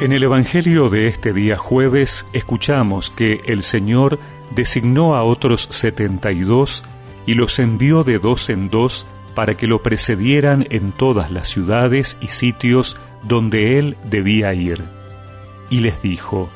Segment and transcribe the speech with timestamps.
[0.00, 4.18] En el Evangelio de este día jueves escuchamos que el Señor
[4.56, 6.84] designó a otros setenta y dos
[7.26, 12.16] y los envió de dos en dos para que lo precedieran en todas las ciudades
[12.22, 14.82] y sitios donde él debía ir.
[15.68, 16.48] Y les dijo,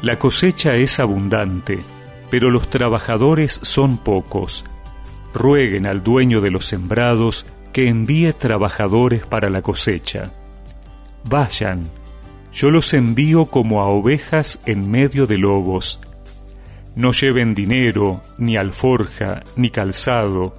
[0.00, 1.80] La cosecha es abundante,
[2.30, 4.64] pero los trabajadores son pocos.
[5.34, 10.30] Rueguen al dueño de los sembrados que envíe trabajadores para la cosecha.
[11.24, 11.90] Vayan,
[12.52, 16.00] yo los envío como a ovejas en medio de lobos.
[16.94, 20.56] No lleven dinero, ni alforja, ni calzado,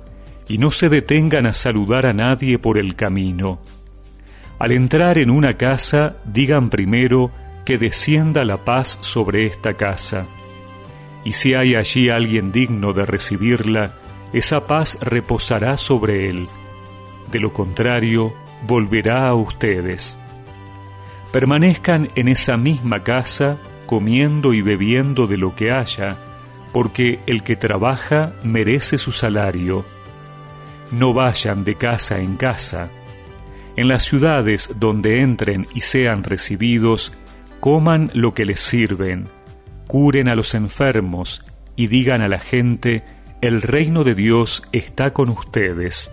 [0.47, 3.59] y no se detengan a saludar a nadie por el camino.
[4.57, 7.31] Al entrar en una casa, digan primero
[7.65, 10.25] que descienda la paz sobre esta casa.
[11.25, 13.93] Y si hay allí alguien digno de recibirla,
[14.33, 16.47] esa paz reposará sobre él.
[17.31, 18.33] De lo contrario,
[18.67, 20.17] volverá a ustedes
[21.31, 26.17] permanezcan en esa misma casa comiendo y bebiendo de lo que haya,
[26.73, 29.85] porque el que trabaja merece su salario.
[30.91, 32.89] No vayan de casa en casa.
[33.75, 37.13] En las ciudades donde entren y sean recibidos,
[37.59, 39.27] coman lo que les sirven,
[39.87, 43.03] curen a los enfermos y digan a la gente,
[43.41, 46.11] el reino de Dios está con ustedes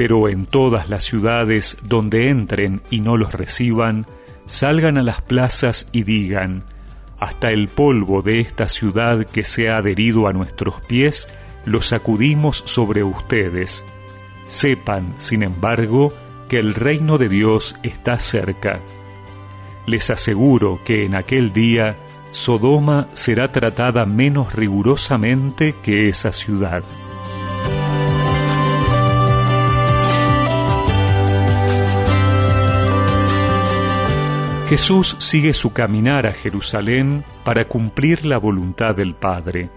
[0.00, 4.06] pero en todas las ciudades donde entren y no los reciban,
[4.46, 6.64] salgan a las plazas y digan,
[7.18, 11.28] hasta el polvo de esta ciudad que se ha adherido a nuestros pies,
[11.66, 13.84] lo sacudimos sobre ustedes.
[14.48, 16.14] Sepan, sin embargo,
[16.48, 18.80] que el reino de Dios está cerca.
[19.84, 21.98] Les aseguro que en aquel día
[22.30, 26.84] Sodoma será tratada menos rigurosamente que esa ciudad.
[34.70, 39.68] Jesús sigue su caminar a Jerusalén para cumplir la voluntad del Padre.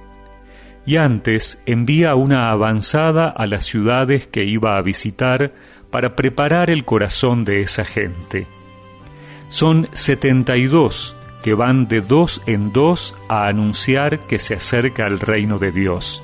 [0.86, 5.52] Y antes envía una avanzada a las ciudades que iba a visitar
[5.90, 8.46] para preparar el corazón de esa gente.
[9.50, 15.08] Son setenta y dos que van de dos en dos a anunciar que se acerca
[15.08, 16.22] el reino de Dios.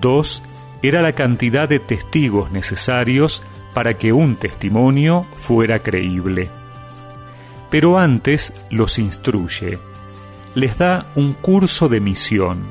[0.00, 0.40] Dos
[0.82, 3.42] era la cantidad de testigos necesarios
[3.74, 6.48] para que un testimonio fuera creíble
[7.70, 9.78] pero antes los instruye,
[10.54, 12.64] les da un curso de misión.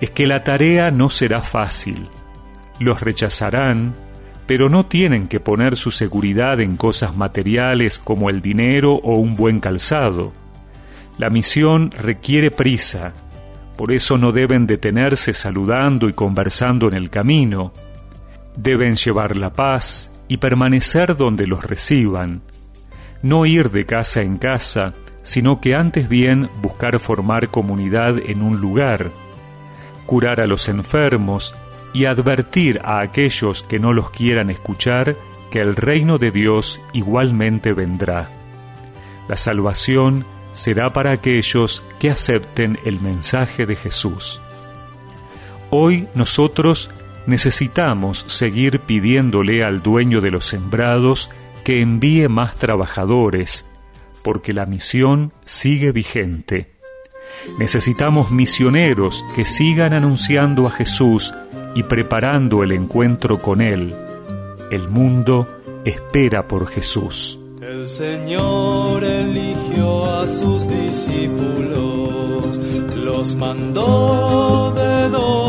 [0.00, 2.08] Es que la tarea no será fácil,
[2.78, 3.94] los rechazarán,
[4.46, 9.34] pero no tienen que poner su seguridad en cosas materiales como el dinero o un
[9.34, 10.32] buen calzado.
[11.18, 13.12] La misión requiere prisa,
[13.76, 17.72] por eso no deben detenerse saludando y conversando en el camino.
[18.56, 22.42] Deben llevar la paz y permanecer donde los reciban
[23.26, 24.94] no ir de casa en casa,
[25.24, 29.10] sino que antes bien buscar formar comunidad en un lugar,
[30.06, 31.56] curar a los enfermos
[31.92, 35.16] y advertir a aquellos que no los quieran escuchar
[35.50, 38.30] que el reino de Dios igualmente vendrá.
[39.28, 44.40] La salvación será para aquellos que acepten el mensaje de Jesús.
[45.70, 46.90] Hoy nosotros
[47.26, 51.28] necesitamos seguir pidiéndole al dueño de los sembrados
[51.66, 53.66] que envíe más trabajadores,
[54.22, 56.70] porque la misión sigue vigente.
[57.58, 61.34] Necesitamos misioneros que sigan anunciando a Jesús
[61.74, 63.96] y preparando el encuentro con Él.
[64.70, 65.48] El mundo
[65.84, 67.36] espera por Jesús.
[67.60, 72.60] El Señor eligió a sus discípulos,
[72.94, 75.45] los mandó de dos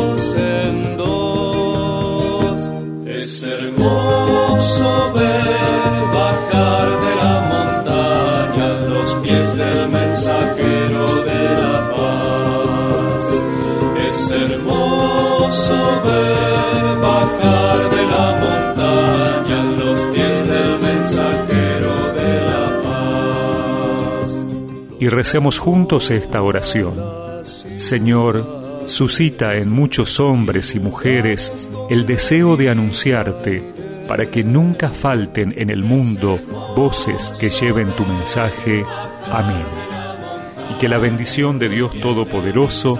[17.01, 22.63] bajar de la montaña los pies del mensajero de la
[24.21, 24.29] paz.
[24.99, 26.95] Y recemos juntos esta oración.
[27.77, 33.63] Señor, suscita en muchos hombres y mujeres el deseo de anunciarte
[34.07, 36.39] para que nunca falten en el mundo
[36.75, 38.85] voces que lleven tu mensaje.
[39.31, 39.65] Amén.
[40.71, 42.99] Y que la bendición de Dios Todopoderoso,